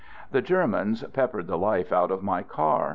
The 0.31 0.41
Germans 0.41 1.03
peppered 1.13 1.45
the 1.45 1.59
life 1.59 1.93
out 1.93 2.09
of 2.09 2.23
my 2.23 2.41
car. 2.41 2.89